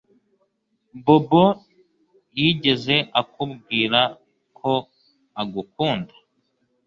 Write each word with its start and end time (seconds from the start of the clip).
Bobo 1.03 1.45
yigeze 2.39 2.95
akubwira 3.21 4.01
ko 4.57 4.71
agukunda 5.41 6.13